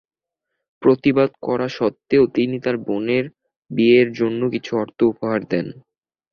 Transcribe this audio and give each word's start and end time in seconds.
প্রতিবাদ 0.81 1.29
করা 1.41 1.67
সত্ত্বেও 1.69 2.23
তিনি 2.35 2.55
তার 2.59 2.75
বোনের 2.85 3.25
বিয়ের 3.71 4.09
জন্য 4.13 4.41
কিছু 4.53 4.71
অর্থ 4.77 4.99
উপহার 5.03 5.39
দেন। 5.43 5.67